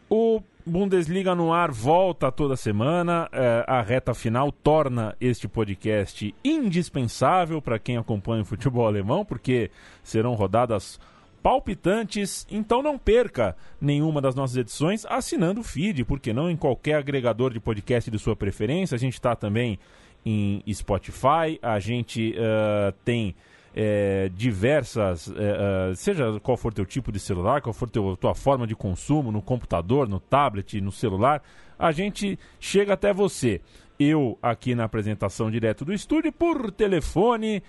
O 0.09 0.41
Bundesliga 0.67 1.33
no 1.33 1.53
ar 1.53 1.71
volta 1.71 2.31
toda 2.31 2.55
semana. 2.55 3.29
É, 3.31 3.63
a 3.65 3.81
reta 3.81 4.13
final 4.13 4.51
torna 4.51 5.15
este 5.19 5.47
podcast 5.47 6.35
indispensável 6.43 7.61
para 7.61 7.79
quem 7.79 7.97
acompanha 7.97 8.43
o 8.43 8.45
futebol 8.45 8.85
alemão, 8.85 9.23
porque 9.23 9.71
serão 10.03 10.33
rodadas 10.33 10.99
palpitantes. 11.41 12.45
Então 12.51 12.83
não 12.83 12.97
perca 12.97 13.55
nenhuma 13.79 14.21
das 14.21 14.35
nossas 14.35 14.57
edições 14.57 15.05
assinando 15.05 15.61
o 15.61 15.63
feed, 15.63 16.03
porque 16.03 16.33
não 16.33 16.51
em 16.51 16.57
qualquer 16.57 16.95
agregador 16.95 17.53
de 17.53 17.59
podcast 17.59 18.11
de 18.11 18.19
sua 18.19 18.35
preferência. 18.35 18.95
A 18.95 18.99
gente 18.99 19.13
está 19.13 19.35
também 19.35 19.79
em 20.25 20.61
Spotify, 20.73 21.57
a 21.61 21.79
gente 21.79 22.35
uh, 22.37 22.91
tem 23.05 23.33
é, 23.75 24.29
diversas, 24.33 25.31
é, 25.35 25.91
é, 25.91 25.95
seja 25.95 26.39
qual 26.41 26.57
for 26.57 26.73
teu 26.73 26.85
tipo 26.85 27.11
de 27.11 27.19
celular, 27.19 27.61
qual 27.61 27.73
for 27.73 27.89
teu, 27.89 28.17
tua 28.17 28.33
forma 28.33 28.65
de 28.65 28.75
consumo, 28.75 29.31
no 29.31 29.41
computador, 29.41 30.07
no 30.07 30.19
tablet, 30.19 30.81
no 30.81 30.91
celular, 30.91 31.41
a 31.77 31.91
gente 31.91 32.39
chega 32.59 32.93
até 32.93 33.13
você. 33.13 33.61
Eu 33.99 34.37
aqui 34.41 34.75
na 34.75 34.83
apresentação 34.83 35.49
direto 35.49 35.83
do 35.83 35.93
estúdio, 35.93 36.31
por 36.31 36.71
telefone, 36.71 37.63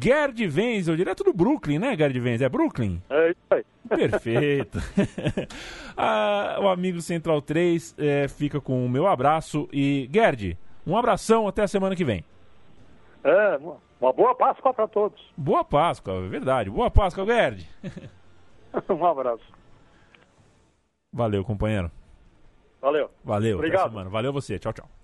Gerd 0.00 0.46
Wenzel, 0.46 0.96
direto 0.96 1.24
do 1.24 1.32
Brooklyn, 1.32 1.78
né, 1.78 1.96
Gerd 1.96 2.18
Wenzel? 2.18 2.46
É 2.46 2.48
Brooklyn? 2.48 3.02
É 3.10 3.30
isso 3.30 3.40
aí. 3.50 3.64
Perfeito. 3.88 4.78
ah, 5.96 6.58
o 6.60 6.68
amigo 6.68 7.00
Central 7.00 7.42
3 7.42 7.94
é, 7.98 8.28
fica 8.28 8.60
com 8.60 8.84
o 8.84 8.88
meu 8.88 9.06
abraço 9.06 9.68
e, 9.72 10.08
Gerd, 10.12 10.56
um 10.86 10.96
abração 10.96 11.48
até 11.48 11.62
a 11.62 11.68
semana 11.68 11.96
que 11.96 12.04
vem. 12.04 12.24
É, 13.24 13.58
uma 14.02 14.12
boa 14.12 14.34
Páscoa 14.34 14.74
para 14.74 14.88
todos. 14.88 15.32
Boa 15.36 15.64
Páscoa, 15.64 16.14
é 16.14 16.28
verdade. 16.28 16.68
Boa 16.68 16.90
Páscoa, 16.90 17.24
Gerd. 17.24 17.68
um 18.90 19.06
abraço. 19.06 19.44
Valeu, 21.12 21.44
companheiro. 21.44 21.90
Valeu. 22.80 23.08
Valeu, 23.22 23.56
Obrigado. 23.58 24.10
Valeu 24.10 24.32
você. 24.32 24.58
Tchau, 24.58 24.72
tchau. 24.72 25.01